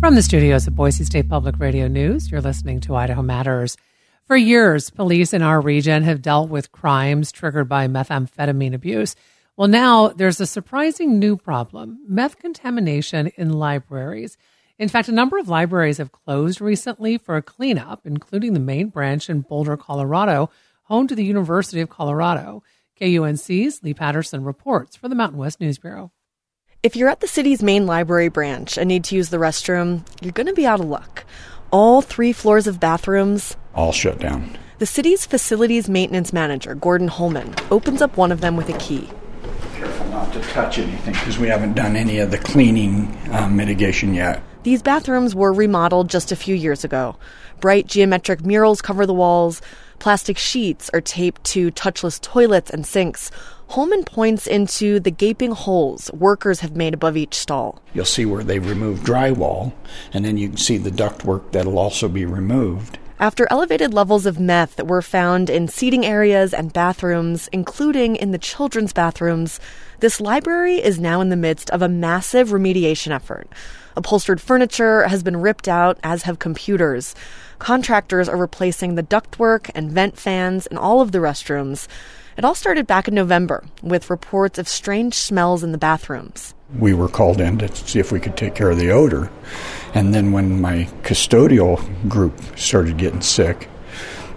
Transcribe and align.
From 0.00 0.14
the 0.14 0.22
studios 0.22 0.66
of 0.66 0.74
Boise 0.74 1.04
State 1.04 1.28
Public 1.28 1.58
Radio 1.58 1.86
News, 1.86 2.30
you're 2.30 2.40
listening 2.40 2.80
to 2.80 2.96
Idaho 2.96 3.20
Matters. 3.20 3.76
For 4.24 4.34
years, 4.34 4.88
police 4.88 5.34
in 5.34 5.42
our 5.42 5.60
region 5.60 6.04
have 6.04 6.22
dealt 6.22 6.48
with 6.48 6.72
crimes 6.72 7.30
triggered 7.30 7.68
by 7.68 7.86
methamphetamine 7.86 8.72
abuse. 8.72 9.14
Well, 9.58 9.68
now 9.68 10.08
there's 10.08 10.40
a 10.40 10.46
surprising 10.46 11.18
new 11.18 11.36
problem 11.36 11.98
meth 12.08 12.38
contamination 12.38 13.26
in 13.36 13.52
libraries. 13.52 14.38
In 14.78 14.88
fact, 14.88 15.08
a 15.08 15.12
number 15.12 15.36
of 15.36 15.50
libraries 15.50 15.98
have 15.98 16.12
closed 16.12 16.62
recently 16.62 17.18
for 17.18 17.36
a 17.36 17.42
cleanup, 17.42 18.06
including 18.06 18.54
the 18.54 18.58
main 18.58 18.88
branch 18.88 19.28
in 19.28 19.42
Boulder, 19.42 19.76
Colorado, 19.76 20.48
home 20.84 21.08
to 21.08 21.14
the 21.14 21.26
University 21.26 21.82
of 21.82 21.90
Colorado. 21.90 22.62
KUNC's 22.98 23.82
Leigh 23.82 23.92
Paterson 23.92 24.44
reports 24.44 24.96
for 24.96 25.10
the 25.10 25.14
Mountain 25.14 25.38
West 25.38 25.60
News 25.60 25.76
Bureau. 25.76 26.10
If 26.82 26.96
you're 26.96 27.10
at 27.10 27.20
the 27.20 27.28
city's 27.28 27.62
main 27.62 27.84
library 27.84 28.28
branch 28.28 28.78
and 28.78 28.88
need 28.88 29.04
to 29.04 29.14
use 29.14 29.28
the 29.28 29.36
restroom, 29.36 30.06
you're 30.22 30.32
going 30.32 30.46
to 30.46 30.54
be 30.54 30.66
out 30.66 30.80
of 30.80 30.86
luck. 30.86 31.26
All 31.70 32.00
three 32.00 32.32
floors 32.32 32.66
of 32.66 32.80
bathrooms 32.80 33.54
all 33.74 33.92
shut 33.92 34.18
down. 34.18 34.56
The 34.78 34.86
city's 34.86 35.26
facilities 35.26 35.90
maintenance 35.90 36.32
manager, 36.32 36.74
Gordon 36.74 37.08
Holman, 37.08 37.54
opens 37.70 38.00
up 38.00 38.16
one 38.16 38.32
of 38.32 38.40
them 38.40 38.56
with 38.56 38.70
a 38.70 38.78
key. 38.78 39.10
Careful 39.74 40.06
not 40.06 40.32
to 40.32 40.40
touch 40.40 40.78
anything 40.78 41.12
because 41.12 41.38
we 41.38 41.48
haven't 41.48 41.74
done 41.74 41.96
any 41.96 42.18
of 42.18 42.30
the 42.30 42.38
cleaning 42.38 43.14
uh, 43.30 43.46
mitigation 43.46 44.14
yet. 44.14 44.42
These 44.62 44.82
bathrooms 44.82 45.34
were 45.34 45.52
remodeled 45.52 46.10
just 46.10 46.32
a 46.32 46.36
few 46.36 46.54
years 46.54 46.84
ago. 46.84 47.16
Bright 47.60 47.86
geometric 47.86 48.44
murals 48.44 48.82
cover 48.82 49.06
the 49.06 49.14
walls, 49.14 49.62
plastic 49.98 50.36
sheets 50.36 50.90
are 50.92 51.00
taped 51.00 51.44
to 51.44 51.70
touchless 51.70 52.20
toilets 52.20 52.70
and 52.70 52.86
sinks, 52.86 53.30
Holman 53.70 54.02
points 54.02 54.48
into 54.48 54.98
the 54.98 55.12
gaping 55.12 55.52
holes 55.52 56.10
workers 56.12 56.58
have 56.58 56.74
made 56.74 56.92
above 56.92 57.16
each 57.16 57.34
stall. 57.34 57.80
You'll 57.94 58.04
see 58.04 58.24
where 58.24 58.42
they've 58.42 58.68
removed 58.68 59.06
drywall, 59.06 59.72
and 60.12 60.24
then 60.24 60.36
you 60.36 60.48
can 60.48 60.56
see 60.56 60.76
the 60.76 60.90
ductwork 60.90 61.52
that'll 61.52 61.78
also 61.78 62.08
be 62.08 62.24
removed. 62.24 62.98
After 63.20 63.46
elevated 63.50 63.92
levels 63.92 64.24
of 64.24 64.40
meth 64.40 64.82
were 64.82 65.02
found 65.02 65.50
in 65.50 65.68
seating 65.68 66.06
areas 66.06 66.54
and 66.54 66.72
bathrooms, 66.72 67.50
including 67.52 68.16
in 68.16 68.30
the 68.30 68.38
children's 68.38 68.94
bathrooms, 68.94 69.60
this 69.98 70.22
library 70.22 70.76
is 70.76 70.98
now 70.98 71.20
in 71.20 71.28
the 71.28 71.36
midst 71.36 71.68
of 71.68 71.82
a 71.82 71.88
massive 71.88 72.48
remediation 72.48 73.10
effort. 73.10 73.46
Upholstered 73.94 74.40
furniture 74.40 75.06
has 75.06 75.22
been 75.22 75.36
ripped 75.36 75.68
out, 75.68 75.98
as 76.02 76.22
have 76.22 76.38
computers. 76.38 77.14
Contractors 77.60 78.26
are 78.26 78.38
replacing 78.38 78.94
the 78.94 79.02
ductwork 79.02 79.70
and 79.74 79.92
vent 79.92 80.16
fans 80.18 80.66
in 80.66 80.78
all 80.78 81.02
of 81.02 81.12
the 81.12 81.18
restrooms. 81.18 81.86
It 82.38 82.44
all 82.44 82.54
started 82.54 82.86
back 82.86 83.06
in 83.06 83.14
November 83.14 83.62
with 83.82 84.08
reports 84.08 84.58
of 84.58 84.66
strange 84.66 85.14
smells 85.14 85.62
in 85.62 85.70
the 85.70 85.78
bathrooms. 85.78 86.54
We 86.78 86.94
were 86.94 87.08
called 87.08 87.38
in 87.38 87.58
to 87.58 87.74
see 87.76 87.98
if 87.98 88.12
we 88.12 88.18
could 88.18 88.34
take 88.34 88.54
care 88.54 88.70
of 88.70 88.78
the 88.78 88.90
odor. 88.90 89.30
And 89.92 90.14
then 90.14 90.32
when 90.32 90.58
my 90.58 90.88
custodial 91.02 92.08
group 92.08 92.40
started 92.56 92.96
getting 92.96 93.20
sick, 93.20 93.68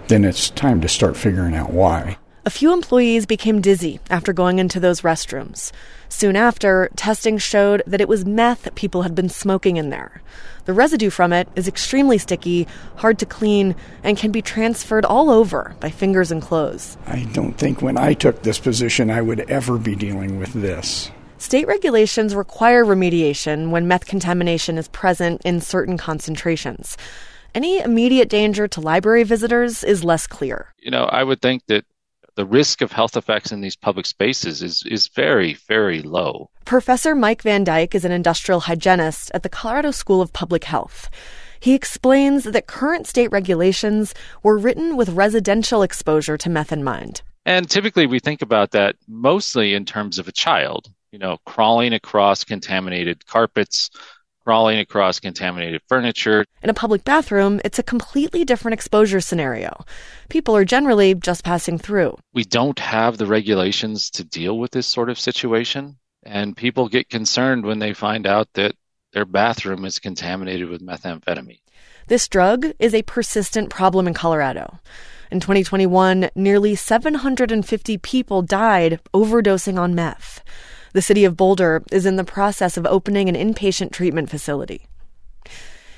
then 0.08 0.22
it's 0.26 0.50
time 0.50 0.82
to 0.82 0.88
start 0.88 1.16
figuring 1.16 1.54
out 1.54 1.72
why. 1.72 2.18
A 2.46 2.50
few 2.50 2.74
employees 2.74 3.24
became 3.24 3.62
dizzy 3.62 4.00
after 4.10 4.34
going 4.34 4.58
into 4.58 4.78
those 4.78 5.00
restrooms. 5.00 5.72
Soon 6.10 6.36
after, 6.36 6.90
testing 6.94 7.38
showed 7.38 7.82
that 7.86 8.02
it 8.02 8.08
was 8.08 8.26
meth 8.26 8.74
people 8.74 9.00
had 9.00 9.14
been 9.14 9.30
smoking 9.30 9.78
in 9.78 9.88
there. 9.88 10.20
The 10.66 10.74
residue 10.74 11.08
from 11.08 11.32
it 11.32 11.48
is 11.56 11.66
extremely 11.66 12.18
sticky, 12.18 12.68
hard 12.96 13.18
to 13.20 13.26
clean, 13.26 13.74
and 14.02 14.18
can 14.18 14.30
be 14.30 14.42
transferred 14.42 15.06
all 15.06 15.30
over 15.30 15.74
by 15.80 15.88
fingers 15.88 16.30
and 16.30 16.42
clothes. 16.42 16.98
I 17.06 17.24
don't 17.32 17.54
think 17.54 17.80
when 17.80 17.96
I 17.96 18.12
took 18.12 18.42
this 18.42 18.58
position 18.58 19.10
I 19.10 19.22
would 19.22 19.48
ever 19.50 19.78
be 19.78 19.96
dealing 19.96 20.38
with 20.38 20.52
this. 20.52 21.10
State 21.38 21.66
regulations 21.66 22.34
require 22.34 22.84
remediation 22.84 23.70
when 23.70 23.88
meth 23.88 24.04
contamination 24.04 24.76
is 24.76 24.88
present 24.88 25.40
in 25.46 25.62
certain 25.62 25.96
concentrations. 25.96 26.98
Any 27.54 27.78
immediate 27.78 28.28
danger 28.28 28.68
to 28.68 28.82
library 28.82 29.22
visitors 29.22 29.82
is 29.82 30.04
less 30.04 30.26
clear. 30.26 30.74
You 30.78 30.90
know, 30.90 31.04
I 31.04 31.24
would 31.24 31.40
think 31.40 31.64
that 31.68 31.86
the 32.36 32.46
risk 32.46 32.82
of 32.82 32.92
health 32.92 33.16
effects 33.16 33.52
in 33.52 33.60
these 33.60 33.76
public 33.76 34.06
spaces 34.06 34.62
is, 34.62 34.82
is 34.86 35.08
very, 35.08 35.54
very 35.54 36.02
low. 36.02 36.50
Professor 36.64 37.14
Mike 37.14 37.42
Van 37.42 37.64
Dyke 37.64 37.94
is 37.94 38.04
an 38.04 38.12
industrial 38.12 38.60
hygienist 38.60 39.30
at 39.34 39.42
the 39.42 39.48
Colorado 39.48 39.90
School 39.90 40.20
of 40.20 40.32
Public 40.32 40.64
Health. 40.64 41.10
He 41.60 41.74
explains 41.74 42.44
that 42.44 42.66
current 42.66 43.06
state 43.06 43.30
regulations 43.30 44.14
were 44.42 44.58
written 44.58 44.96
with 44.96 45.08
residential 45.10 45.82
exposure 45.82 46.36
to 46.36 46.50
meth 46.50 46.72
in 46.72 46.84
mind. 46.84 47.22
And 47.46 47.68
typically 47.68 48.06
we 48.06 48.18
think 48.18 48.42
about 48.42 48.72
that 48.72 48.96
mostly 49.06 49.74
in 49.74 49.84
terms 49.84 50.18
of 50.18 50.28
a 50.28 50.32
child, 50.32 50.88
you 51.12 51.18
know, 51.18 51.38
crawling 51.46 51.92
across 51.92 52.44
contaminated 52.44 53.26
carpets, 53.26 53.90
crawling 54.44 54.78
across 54.78 55.20
contaminated 55.20 55.80
furniture. 55.88 56.44
In 56.62 56.70
a 56.70 56.74
public 56.74 57.04
bathroom, 57.04 57.60
it's 57.64 57.78
a 57.78 57.82
completely 57.82 58.44
different 58.44 58.74
exposure 58.74 59.20
scenario. 59.20 59.84
People 60.28 60.56
are 60.56 60.64
generally 60.64 61.14
just 61.14 61.44
passing 61.44 61.78
through. 61.78 62.16
We 62.32 62.44
don't 62.44 62.78
have 62.78 63.18
the 63.18 63.26
regulations 63.26 64.10
to 64.10 64.24
deal 64.24 64.58
with 64.58 64.70
this 64.70 64.86
sort 64.86 65.10
of 65.10 65.18
situation, 65.18 65.96
and 66.22 66.56
people 66.56 66.88
get 66.88 67.08
concerned 67.08 67.64
when 67.64 67.78
they 67.78 67.94
find 67.94 68.26
out 68.26 68.48
that 68.54 68.74
their 69.12 69.24
bathroom 69.24 69.84
is 69.84 69.98
contaminated 69.98 70.68
with 70.68 70.82
methamphetamine. 70.82 71.60
This 72.08 72.28
drug 72.28 72.72
is 72.78 72.94
a 72.94 73.02
persistent 73.02 73.70
problem 73.70 74.06
in 74.06 74.12
Colorado. 74.12 74.78
In 75.30 75.40
2021, 75.40 76.30
nearly 76.34 76.74
750 76.74 77.98
people 77.98 78.42
died 78.42 79.00
overdosing 79.14 79.78
on 79.78 79.94
meth. 79.94 80.42
The 80.94 81.02
city 81.02 81.24
of 81.24 81.36
Boulder 81.36 81.82
is 81.90 82.06
in 82.06 82.14
the 82.14 82.24
process 82.24 82.76
of 82.76 82.86
opening 82.86 83.28
an 83.28 83.34
inpatient 83.34 83.90
treatment 83.90 84.30
facility. 84.30 84.86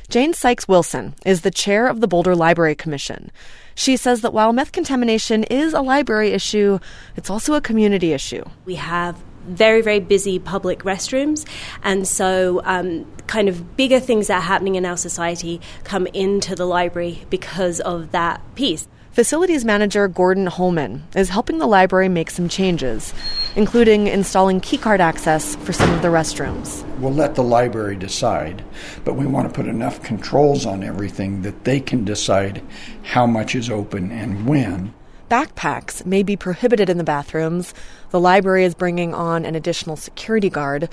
Jane 0.09 0.33
Sykes 0.33 0.67
Wilson 0.67 1.15
is 1.27 1.43
the 1.43 1.51
chair 1.51 1.87
of 1.87 2.01
the 2.01 2.09
Boulder 2.09 2.35
Library 2.35 2.75
Commission. 2.75 3.31
She 3.75 3.99
says 3.99 4.23
that 4.23 4.33
while 4.33 4.55
meth 4.55 4.73
contamination 4.73 5.45
is 5.45 5.75
a 5.75 5.83
library 5.83 6.31
issue, 6.31 6.79
it's 7.15 7.29
also 7.29 7.53
a 7.53 7.61
community 7.61 8.15
issue. 8.15 8.43
We 8.65 8.77
have 8.77 9.23
very, 9.47 9.83
very 9.83 10.01
busy 10.01 10.39
public 10.39 10.79
restrooms, 10.81 11.47
and 11.83 12.09
so 12.09 12.63
um, 12.65 13.05
kind 13.27 13.51
of 13.51 13.77
bigger 13.77 14.01
things 14.01 14.29
that 14.29 14.39
are 14.39 14.41
happening 14.41 14.77
in 14.77 14.87
our 14.87 14.97
society 14.97 15.61
come 15.85 16.07
into 16.09 16.55
the 16.55 16.65
library 16.65 17.27
because 17.29 17.81
of 17.81 18.13
that 18.13 18.41
piece. 18.55 18.89
Facilities 19.17 19.65
manager 19.65 20.07
Gordon 20.09 20.47
Holman 20.47 21.05
is 21.17 21.31
helping 21.31 21.57
the 21.57 21.67
library 21.67 22.11
make 22.11 22.29
some 22.29 22.51
changes, 22.51 23.15
including 23.55 24.09
installing 24.09 24.61
keycard 24.61 25.01
access 25.01 25.57
for 25.57 25.73
some 25.73 25.91
of 25.93 26.03
the 26.03 26.09
restrooms. 26.09 26.85
We'll 26.99 27.15
let 27.15 27.35
the 27.35 27.43
library 27.43 27.97
decide, 27.97 28.63
but 29.07 29.15
we 29.15 29.25
want 29.25 29.49
to 29.49 29.55
put 29.55 29.69
enough 29.69 30.03
controls 30.03 30.67
on 30.67 30.85
everything 30.85 31.41
that 31.41 31.65
they 31.65 31.81
can 31.81 32.05
decide 32.05 32.63
how 33.05 33.27
much 33.27 33.55
is 33.55 33.71
open 33.71 34.13
and 34.13 34.47
when. 34.47 34.93
Backpacks 35.31 36.05
may 36.05 36.23
be 36.23 36.37
prohibited 36.37 36.91
in 36.91 36.99
the 36.99 37.03
bathrooms. 37.03 37.73
The 38.11 38.21
library 38.21 38.65
is 38.65 38.75
bringing 38.75 39.15
on 39.15 39.47
an 39.47 39.55
additional 39.55 39.97
security 39.97 40.51
guard. 40.51 40.91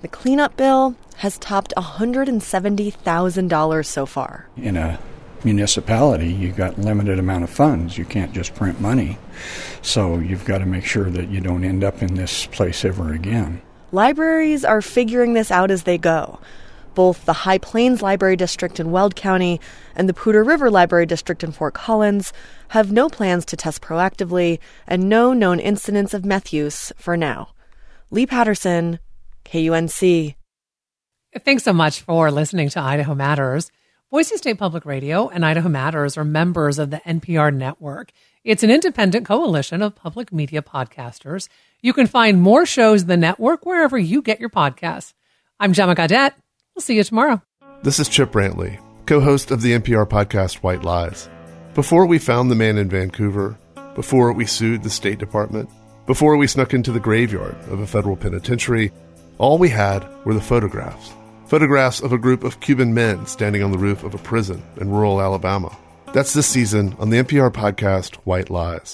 The 0.00 0.06
cleanup 0.06 0.56
bill 0.56 0.94
has 1.16 1.38
topped 1.38 1.74
$170,000 1.76 3.84
so 3.84 4.06
far. 4.06 4.46
In 4.56 4.76
a 4.76 5.00
municipality, 5.44 6.32
you've 6.32 6.56
got 6.56 6.78
limited 6.78 7.18
amount 7.18 7.44
of 7.44 7.50
funds. 7.50 7.98
You 7.98 8.04
can't 8.04 8.32
just 8.32 8.54
print 8.54 8.80
money. 8.80 9.18
So 9.82 10.18
you've 10.18 10.44
got 10.44 10.58
to 10.58 10.66
make 10.66 10.84
sure 10.84 11.10
that 11.10 11.28
you 11.28 11.40
don't 11.40 11.64
end 11.64 11.84
up 11.84 12.02
in 12.02 12.14
this 12.14 12.46
place 12.46 12.84
ever 12.84 13.12
again. 13.12 13.60
Libraries 13.92 14.64
are 14.64 14.82
figuring 14.82 15.34
this 15.34 15.50
out 15.50 15.70
as 15.70 15.84
they 15.84 15.98
go. 15.98 16.40
Both 16.94 17.24
the 17.24 17.32
High 17.32 17.58
Plains 17.58 18.02
Library 18.02 18.36
District 18.36 18.78
in 18.78 18.90
Weld 18.90 19.16
County 19.16 19.60
and 19.96 20.08
the 20.08 20.14
Poudre 20.14 20.46
River 20.46 20.70
Library 20.70 21.06
District 21.06 21.42
in 21.42 21.52
Fort 21.52 21.74
Collins 21.74 22.32
have 22.68 22.92
no 22.92 23.08
plans 23.08 23.44
to 23.46 23.56
test 23.56 23.82
proactively 23.82 24.58
and 24.86 25.08
no 25.08 25.32
known 25.32 25.60
incidents 25.60 26.14
of 26.14 26.24
meth 26.24 26.52
use 26.52 26.92
for 26.96 27.16
now. 27.16 27.48
Leigh 28.10 28.26
Paterson, 28.26 29.00
KUNC. 29.44 30.34
Thanks 31.44 31.64
so 31.64 31.72
much 31.72 32.00
for 32.00 32.30
listening 32.30 32.68
to 32.70 32.80
Idaho 32.80 33.14
Matters. 33.14 33.72
Boise 34.14 34.36
State 34.36 34.58
Public 34.58 34.84
Radio 34.86 35.28
and 35.28 35.44
Idaho 35.44 35.68
Matters 35.68 36.16
are 36.16 36.22
members 36.24 36.78
of 36.78 36.90
the 36.90 36.98
NPR 36.98 37.52
network. 37.52 38.12
It's 38.44 38.62
an 38.62 38.70
independent 38.70 39.26
coalition 39.26 39.82
of 39.82 39.96
public 39.96 40.32
media 40.32 40.62
podcasters. 40.62 41.48
You 41.82 41.92
can 41.92 42.06
find 42.06 42.40
more 42.40 42.64
shows 42.64 43.06
the 43.06 43.16
network 43.16 43.66
wherever 43.66 43.98
you 43.98 44.22
get 44.22 44.38
your 44.38 44.50
podcasts. 44.50 45.14
I'm 45.58 45.72
Gemma 45.72 45.96
Gaudette. 45.96 46.34
We'll 46.76 46.82
see 46.82 46.94
you 46.94 47.02
tomorrow. 47.02 47.42
This 47.82 47.98
is 47.98 48.08
Chip 48.08 48.30
Brantley, 48.30 48.78
co 49.06 49.18
host 49.18 49.50
of 49.50 49.62
the 49.62 49.72
NPR 49.72 50.08
podcast 50.08 50.58
White 50.58 50.84
Lies. 50.84 51.28
Before 51.74 52.06
we 52.06 52.20
found 52.20 52.52
the 52.52 52.54
man 52.54 52.78
in 52.78 52.88
Vancouver, 52.88 53.58
before 53.96 54.32
we 54.32 54.46
sued 54.46 54.84
the 54.84 54.90
State 54.90 55.18
Department, 55.18 55.68
before 56.06 56.36
we 56.36 56.46
snuck 56.46 56.72
into 56.72 56.92
the 56.92 57.00
graveyard 57.00 57.56
of 57.68 57.80
a 57.80 57.86
federal 57.88 58.16
penitentiary, 58.16 58.92
all 59.38 59.58
we 59.58 59.70
had 59.70 60.06
were 60.24 60.34
the 60.34 60.40
photographs 60.40 61.12
Photographs 61.46 62.00
of 62.00 62.12
a 62.12 62.18
group 62.18 62.42
of 62.42 62.60
Cuban 62.60 62.94
men 62.94 63.26
standing 63.26 63.62
on 63.62 63.70
the 63.70 63.78
roof 63.78 64.02
of 64.02 64.14
a 64.14 64.18
prison 64.18 64.62
in 64.80 64.90
rural 64.90 65.20
Alabama. 65.20 65.76
That's 66.12 66.32
this 66.32 66.46
season 66.46 66.96
on 66.98 67.10
the 67.10 67.18
NPR 67.18 67.52
podcast 67.52 68.16
White 68.24 68.48
Lies. 68.50 68.92